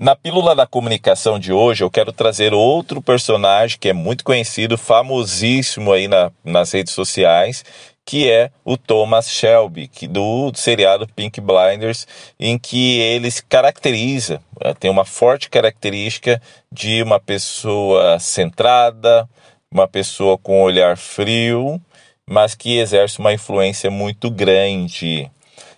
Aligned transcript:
Na 0.00 0.16
pílula 0.16 0.54
da 0.54 0.66
comunicação 0.66 1.38
de 1.38 1.52
hoje, 1.52 1.84
eu 1.84 1.90
quero 1.90 2.10
trazer 2.10 2.54
outro 2.54 3.02
personagem 3.02 3.78
que 3.78 3.90
é 3.90 3.92
muito 3.92 4.24
conhecido, 4.24 4.78
famosíssimo 4.78 5.92
aí 5.92 6.08
na, 6.08 6.32
nas 6.42 6.72
redes 6.72 6.94
sociais, 6.94 7.62
que 8.02 8.30
é 8.30 8.50
o 8.64 8.78
Thomas 8.78 9.30
Shelby, 9.30 9.88
que, 9.88 10.08
do 10.08 10.50
seriado 10.54 11.06
Pink 11.06 11.38
Blinders, 11.42 12.08
em 12.38 12.58
que 12.58 12.98
ele 12.98 13.30
se 13.30 13.44
caracteriza, 13.44 14.40
eh, 14.62 14.72
tem 14.72 14.90
uma 14.90 15.04
forte 15.04 15.50
característica 15.50 16.40
de 16.72 17.02
uma 17.02 17.20
pessoa 17.20 18.18
centrada, 18.18 19.28
uma 19.70 19.86
pessoa 19.86 20.38
com 20.38 20.62
olhar 20.62 20.96
frio, 20.96 21.78
mas 22.26 22.54
que 22.54 22.78
exerce 22.78 23.18
uma 23.18 23.34
influência 23.34 23.90
muito 23.90 24.30
grande. 24.30 25.30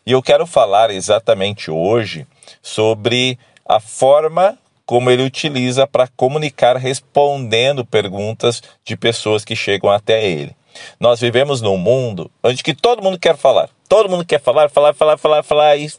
E 0.07 0.13
eu 0.13 0.23
quero 0.23 0.47
falar 0.47 0.93
exatamente 0.93 1.73
hoje 1.73 2.25
sobre 2.63 3.37
a 3.67 3.81
forma 3.81 4.59
como 4.85 5.11
ele 5.11 5.23
utiliza 5.23 5.87
para 5.87 6.09
comunicar 6.09 6.77
respondendo 6.77 7.85
perguntas 7.85 8.63
de 8.85 8.97
pessoas 8.97 9.45
que 9.45 9.57
chegam 9.57 9.91
até 9.91 10.25
ele. 10.25 10.55
Nós 10.99 11.21
vivemos 11.21 11.61
num 11.61 11.77
mundo 11.77 12.31
onde 12.43 12.63
que 12.63 12.75
todo 12.75 13.03
mundo 13.03 13.19
quer 13.19 13.37
falar. 13.37 13.69
Todo 13.89 14.09
mundo 14.09 14.25
quer 14.25 14.41
falar, 14.41 14.71
falar, 14.71 14.95
falar, 14.95 15.19
falar, 15.19 15.43
falar 15.43 15.77
e 15.77 15.91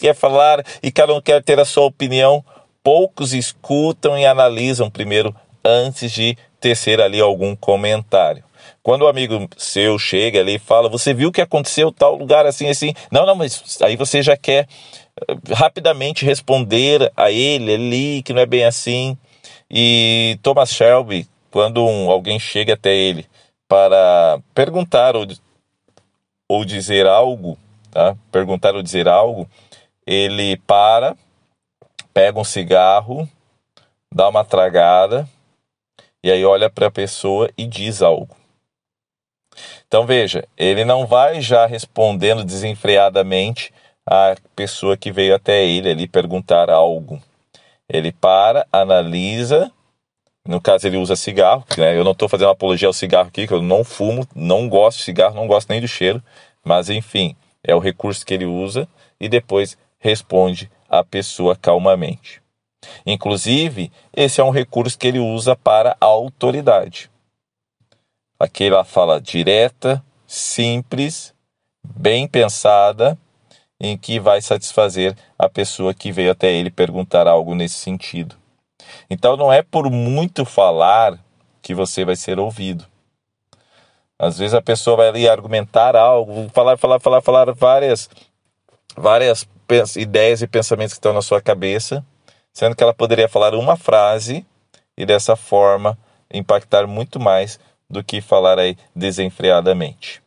quer 0.00 0.14
falar 0.14 0.64
e 0.82 0.90
cada 0.90 1.14
um 1.14 1.20
quer 1.20 1.42
ter 1.42 1.58
a 1.58 1.64
sua 1.64 1.84
opinião. 1.84 2.44
Poucos 2.82 3.32
escutam 3.32 4.18
e 4.18 4.26
analisam 4.26 4.90
primeiro 4.90 5.34
antes 5.64 6.12
de 6.12 6.36
tecer 6.60 7.00
ali 7.00 7.20
algum 7.20 7.54
comentário. 7.56 8.44
Quando 8.82 9.02
o 9.02 9.04
um 9.06 9.08
amigo 9.08 9.48
seu 9.56 9.98
chega 9.98 10.40
ali 10.40 10.56
e 10.56 10.58
fala, 10.58 10.88
você 10.88 11.12
viu 11.12 11.32
que 11.32 11.40
aconteceu 11.40 11.92
tal 11.92 12.16
lugar 12.16 12.46
assim, 12.46 12.68
assim. 12.68 12.94
Não, 13.10 13.26
não, 13.26 13.34
mas 13.34 13.80
aí 13.82 13.96
você 13.96 14.22
já 14.22 14.36
quer 14.36 14.68
eh, 15.28 15.34
rapidamente 15.54 16.24
responder 16.24 17.10
a 17.16 17.30
ele 17.30 17.74
ali 17.74 18.22
que 18.22 18.32
não 18.32 18.40
é 18.40 18.46
bem 18.46 18.64
assim. 18.64 19.16
E 19.70 20.38
Thomas 20.42 20.70
Shelby, 20.70 21.26
quando 21.50 21.84
um, 21.84 22.10
alguém 22.10 22.38
chega 22.38 22.74
até 22.74 22.94
ele 22.94 23.26
para 23.68 24.38
perguntar 24.54 25.16
ou, 25.16 25.26
ou 26.48 26.64
dizer 26.64 27.06
algo, 27.06 27.58
tá? 27.90 28.16
Perguntar 28.30 28.74
ou 28.74 28.82
dizer 28.82 29.08
algo, 29.08 29.48
ele 30.06 30.56
para, 30.58 31.16
pega 32.14 32.38
um 32.38 32.44
cigarro, 32.44 33.28
dá 34.14 34.28
uma 34.28 34.44
tragada 34.44 35.28
e 36.22 36.30
aí 36.30 36.44
olha 36.44 36.70
para 36.70 36.86
a 36.86 36.90
pessoa 36.90 37.50
e 37.56 37.66
diz 37.66 38.02
algo. 38.02 38.36
Então 39.86 40.06
veja, 40.06 40.46
ele 40.56 40.84
não 40.84 41.06
vai 41.06 41.40
já 41.40 41.66
respondendo 41.66 42.44
desenfreadamente 42.44 43.72
a 44.06 44.36
pessoa 44.54 44.96
que 44.96 45.10
veio 45.10 45.34
até 45.34 45.64
ele 45.64 45.90
ali 45.90 46.06
perguntar 46.08 46.70
algo. 46.70 47.20
Ele 47.88 48.12
para, 48.12 48.66
analisa 48.72 49.70
no 50.46 50.60
caso, 50.60 50.86
ele 50.86 50.96
usa 50.96 51.16
cigarro. 51.16 51.64
Né? 51.76 51.98
Eu 51.98 52.04
não 52.04 52.12
estou 52.12 52.28
fazendo 52.28 52.50
apologia 52.50 52.86
ao 52.88 52.92
cigarro 52.92 53.28
aqui, 53.28 53.46
que 53.46 53.52
eu 53.52 53.62
não 53.62 53.82
fumo, 53.82 54.26
não 54.34 54.68
gosto 54.68 54.98
de 54.98 55.04
cigarro, 55.04 55.34
não 55.34 55.46
gosto 55.46 55.68
nem 55.68 55.80
do 55.80 55.88
cheiro. 55.88 56.22
Mas, 56.64 56.88
enfim, 56.88 57.34
é 57.64 57.74
o 57.74 57.80
recurso 57.80 58.24
que 58.24 58.32
ele 58.32 58.44
usa 58.44 58.88
e 59.20 59.28
depois 59.28 59.76
responde 59.98 60.70
a 60.88 61.02
pessoa 61.02 61.56
calmamente. 61.56 62.40
Inclusive, 63.04 63.90
esse 64.14 64.40
é 64.40 64.44
um 64.44 64.50
recurso 64.50 64.96
que 64.96 65.08
ele 65.08 65.18
usa 65.18 65.56
para 65.56 65.96
a 66.00 66.06
autoridade. 66.06 67.10
Aqui 68.38 68.64
ela 68.64 68.84
fala 68.84 69.20
direta, 69.20 70.04
simples, 70.26 71.34
bem 71.82 72.28
pensada, 72.28 73.16
em 73.80 73.96
que 73.96 74.20
vai 74.20 74.40
satisfazer 74.42 75.16
a 75.38 75.48
pessoa 75.48 75.94
que 75.94 76.12
veio 76.12 76.32
até 76.32 76.52
ele 76.52 76.70
perguntar 76.70 77.26
algo 77.26 77.54
nesse 77.54 77.76
sentido. 77.76 78.36
Então 79.08 79.36
não 79.36 79.52
é 79.52 79.62
por 79.62 79.90
muito 79.90 80.44
falar 80.44 81.18
que 81.62 81.74
você 81.74 82.04
vai 82.04 82.16
ser 82.16 82.38
ouvido. 82.38 82.84
Às 84.18 84.38
vezes 84.38 84.54
a 84.54 84.62
pessoa 84.62 84.98
vai 84.98 85.08
ali 85.08 85.28
argumentar 85.28 85.94
algo, 85.94 86.48
falar, 86.52 86.76
falar, 86.76 87.00
falar, 87.00 87.22
falar 87.22 87.52
várias, 87.52 88.08
várias 88.96 89.46
ideias 89.96 90.42
e 90.42 90.46
pensamentos 90.46 90.94
que 90.94 90.98
estão 90.98 91.12
na 91.12 91.20
sua 91.20 91.40
cabeça, 91.40 92.04
sendo 92.52 92.74
que 92.74 92.82
ela 92.82 92.94
poderia 92.94 93.28
falar 93.28 93.54
uma 93.54 93.76
frase 93.76 94.44
e 94.96 95.04
dessa 95.04 95.36
forma 95.36 95.98
impactar 96.32 96.86
muito 96.86 97.20
mais 97.20 97.58
do 97.88 98.02
que 98.02 98.20
falar 98.20 98.58
aí 98.58 98.76
desenfreadamente. 98.94 100.22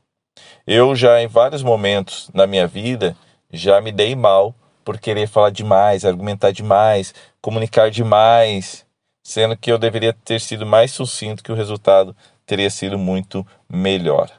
Eu 0.65 0.95
já 0.95 1.21
em 1.21 1.27
vários 1.27 1.63
momentos 1.63 2.29
na 2.33 2.45
minha 2.45 2.67
vida 2.67 3.15
já 3.51 3.81
me 3.81 3.91
dei 3.91 4.15
mal 4.15 4.53
por 4.83 4.97
querer 4.97 5.27
falar 5.27 5.49
demais, 5.49 6.05
argumentar 6.05 6.51
demais, 6.51 7.13
comunicar 7.41 7.91
demais, 7.91 8.85
sendo 9.23 9.55
que 9.55 9.71
eu 9.71 9.77
deveria 9.77 10.13
ter 10.13 10.39
sido 10.41 10.65
mais 10.65 10.91
sucinto 10.91 11.43
que 11.43 11.51
o 11.51 11.55
resultado 11.55 12.15
teria 12.45 12.69
sido 12.69 12.97
muito 12.97 13.45
melhor. 13.69 14.31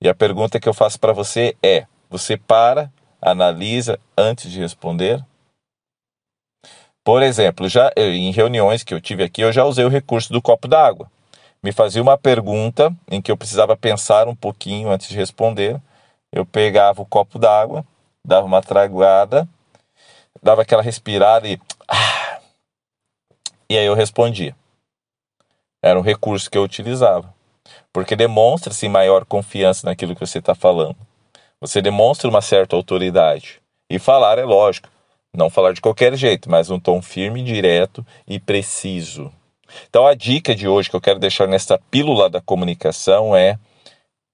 E 0.00 0.08
a 0.08 0.14
pergunta 0.14 0.58
que 0.58 0.68
eu 0.68 0.74
faço 0.74 0.98
para 0.98 1.12
você 1.12 1.56
é: 1.62 1.86
você 2.10 2.36
para, 2.36 2.92
analisa 3.20 4.00
antes 4.18 4.50
de 4.50 4.58
responder? 4.58 5.24
Por 7.04 7.22
exemplo, 7.22 7.68
já 7.68 7.92
em 7.96 8.30
reuniões 8.32 8.82
que 8.82 8.94
eu 8.94 9.00
tive 9.00 9.22
aqui, 9.22 9.42
eu 9.42 9.52
já 9.52 9.64
usei 9.64 9.84
o 9.84 9.88
recurso 9.88 10.32
do 10.32 10.42
copo 10.42 10.66
d'água. 10.66 11.10
Me 11.64 11.70
fazia 11.70 12.02
uma 12.02 12.18
pergunta 12.18 12.92
em 13.08 13.22
que 13.22 13.30
eu 13.30 13.36
precisava 13.36 13.76
pensar 13.76 14.26
um 14.26 14.34
pouquinho 14.34 14.90
antes 14.90 15.08
de 15.08 15.16
responder. 15.16 15.80
Eu 16.32 16.44
pegava 16.44 17.00
o 17.00 17.06
copo 17.06 17.38
d'água, 17.38 17.84
dava 18.24 18.44
uma 18.44 18.60
traguada, 18.60 19.48
dava 20.42 20.62
aquela 20.62 20.82
respirada 20.82 21.46
e. 21.46 21.60
Ah, 21.86 22.40
e 23.70 23.78
aí 23.78 23.86
eu 23.86 23.94
respondia. 23.94 24.56
Era 25.80 25.98
um 25.98 26.02
recurso 26.02 26.50
que 26.50 26.58
eu 26.58 26.64
utilizava. 26.64 27.32
Porque 27.92 28.16
demonstra-se 28.16 28.88
maior 28.88 29.24
confiança 29.24 29.86
naquilo 29.86 30.14
que 30.14 30.26
você 30.26 30.38
está 30.38 30.54
falando. 30.54 30.96
Você 31.60 31.80
demonstra 31.80 32.28
uma 32.28 32.42
certa 32.42 32.74
autoridade. 32.74 33.60
E 33.88 34.00
falar 34.00 34.38
é 34.38 34.44
lógico. 34.44 34.88
Não 35.34 35.48
falar 35.48 35.72
de 35.72 35.80
qualquer 35.80 36.14
jeito, 36.16 36.50
mas 36.50 36.70
um 36.70 36.80
tom 36.80 37.00
firme, 37.00 37.42
direto 37.42 38.04
e 38.26 38.40
preciso. 38.40 39.32
Então 39.88 40.06
a 40.06 40.14
dica 40.14 40.54
de 40.54 40.68
hoje 40.68 40.90
que 40.90 40.96
eu 40.96 41.00
quero 41.00 41.18
deixar 41.18 41.46
nesta 41.46 41.78
pílula 41.90 42.28
da 42.28 42.40
comunicação 42.40 43.34
é 43.36 43.58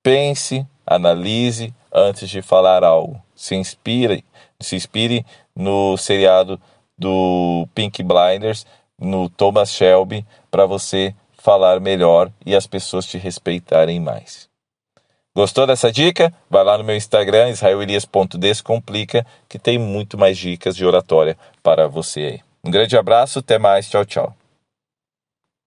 pense, 0.02 0.66
analise 0.86 1.74
antes 1.92 2.28
de 2.28 2.42
falar 2.42 2.84
algo. 2.84 3.20
Se 3.34 3.54
inspire, 3.54 4.24
se 4.60 4.76
inspire 4.76 5.24
no 5.54 5.96
seriado 5.96 6.60
do 6.96 7.68
Pink 7.74 8.02
Blinders, 8.02 8.66
no 8.98 9.28
Thomas 9.28 9.70
Shelby, 9.70 10.26
para 10.50 10.66
você 10.66 11.14
falar 11.38 11.80
melhor 11.80 12.30
e 12.44 12.54
as 12.54 12.66
pessoas 12.66 13.06
te 13.06 13.16
respeitarem 13.16 14.00
mais. 14.00 14.48
Gostou 15.34 15.66
dessa 15.66 15.92
dica? 15.92 16.32
Vai 16.50 16.64
lá 16.64 16.76
no 16.76 16.82
meu 16.82 16.96
Instagram, 16.96 17.50
israelelias.descomplica, 17.50 19.24
que 19.48 19.58
tem 19.58 19.78
muito 19.78 20.18
mais 20.18 20.36
dicas 20.36 20.74
de 20.74 20.84
oratória 20.84 21.38
para 21.62 21.86
você 21.86 22.20
aí. 22.20 22.40
Um 22.64 22.70
grande 22.70 22.96
abraço, 22.96 23.38
até 23.38 23.56
mais, 23.56 23.88
tchau, 23.88 24.04
tchau. 24.04 24.34